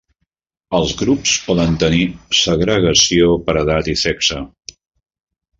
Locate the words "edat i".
3.63-3.99